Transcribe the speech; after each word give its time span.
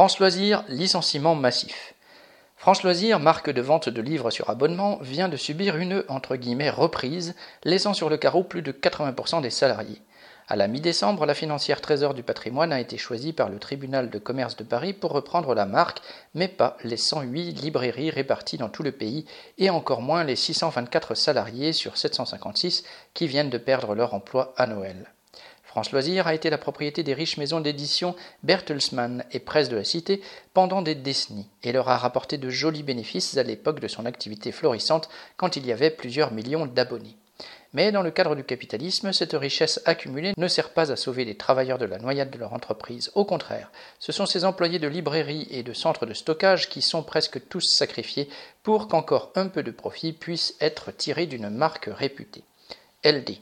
France 0.00 0.18
Loisirs, 0.18 0.64
licenciement 0.68 1.34
massif. 1.34 1.92
France 2.56 2.82
Loisirs, 2.84 3.20
marque 3.20 3.50
de 3.50 3.60
vente 3.60 3.90
de 3.90 4.00
livres 4.00 4.30
sur 4.30 4.48
abonnement, 4.48 4.96
vient 5.02 5.28
de 5.28 5.36
subir 5.36 5.76
une 5.76 6.04
entre 6.08 6.36
guillemets 6.36 6.70
reprise, 6.70 7.34
laissant 7.64 7.92
sur 7.92 8.08
le 8.08 8.16
carreau 8.16 8.42
plus 8.42 8.62
de 8.62 8.72
80% 8.72 9.42
des 9.42 9.50
salariés. 9.50 10.00
À 10.48 10.56
la 10.56 10.68
mi-décembre, 10.68 11.26
la 11.26 11.34
financière 11.34 11.82
Trésor 11.82 12.14
du 12.14 12.22
patrimoine 12.22 12.72
a 12.72 12.80
été 12.80 12.96
choisie 12.96 13.34
par 13.34 13.50
le 13.50 13.58
tribunal 13.58 14.08
de 14.08 14.18
commerce 14.18 14.56
de 14.56 14.64
Paris 14.64 14.94
pour 14.94 15.12
reprendre 15.12 15.54
la 15.54 15.66
marque, 15.66 16.00
mais 16.34 16.48
pas 16.48 16.78
les 16.82 16.96
108 16.96 17.60
librairies 17.60 18.08
réparties 18.08 18.56
dans 18.56 18.70
tout 18.70 18.82
le 18.82 18.92
pays 18.92 19.26
et 19.58 19.68
encore 19.68 20.00
moins 20.00 20.24
les 20.24 20.34
624 20.34 21.14
salariés 21.14 21.74
sur 21.74 21.98
756 21.98 22.84
qui 23.12 23.26
viennent 23.26 23.50
de 23.50 23.58
perdre 23.58 23.94
leur 23.94 24.14
emploi 24.14 24.54
à 24.56 24.66
Noël. 24.66 25.12
France 25.70 25.92
Loisirs 25.92 26.26
a 26.26 26.34
été 26.34 26.50
la 26.50 26.58
propriété 26.58 27.04
des 27.04 27.14
riches 27.14 27.36
maisons 27.36 27.60
d'édition 27.60 28.16
Bertelsmann 28.42 29.24
et 29.30 29.38
Presse 29.38 29.68
de 29.68 29.76
la 29.76 29.84
Cité 29.84 30.20
pendant 30.52 30.82
des 30.82 30.96
décennies 30.96 31.48
et 31.62 31.70
leur 31.70 31.88
a 31.88 31.96
rapporté 31.96 32.38
de 32.38 32.50
jolis 32.50 32.82
bénéfices 32.82 33.36
à 33.36 33.44
l'époque 33.44 33.78
de 33.78 33.86
son 33.86 34.04
activité 34.04 34.50
florissante 34.50 35.08
quand 35.36 35.54
il 35.54 35.64
y 35.64 35.70
avait 35.70 35.92
plusieurs 35.92 36.32
millions 36.32 36.66
d'abonnés. 36.66 37.16
Mais 37.72 37.92
dans 37.92 38.02
le 38.02 38.10
cadre 38.10 38.34
du 38.34 38.42
capitalisme, 38.42 39.12
cette 39.12 39.34
richesse 39.34 39.80
accumulée 39.84 40.34
ne 40.36 40.48
sert 40.48 40.70
pas 40.70 40.90
à 40.90 40.96
sauver 40.96 41.24
les 41.24 41.36
travailleurs 41.36 41.78
de 41.78 41.84
la 41.84 42.00
noyade 42.00 42.32
de 42.32 42.38
leur 42.38 42.52
entreprise. 42.52 43.12
Au 43.14 43.24
contraire, 43.24 43.70
ce 44.00 44.10
sont 44.10 44.26
ces 44.26 44.44
employés 44.44 44.80
de 44.80 44.88
librairies 44.88 45.46
et 45.52 45.62
de 45.62 45.72
centres 45.72 46.04
de 46.04 46.14
stockage 46.14 46.68
qui 46.68 46.82
sont 46.82 47.04
presque 47.04 47.46
tous 47.48 47.60
sacrifiés 47.60 48.28
pour 48.64 48.88
qu'encore 48.88 49.30
un 49.36 49.46
peu 49.46 49.62
de 49.62 49.70
profit 49.70 50.14
puisse 50.14 50.56
être 50.60 50.90
tiré 50.90 51.26
d'une 51.26 51.48
marque 51.48 51.88
réputée. 51.92 52.42
LD. 53.04 53.38